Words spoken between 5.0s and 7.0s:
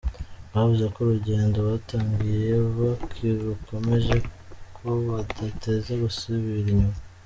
badateze gusubira inyuma.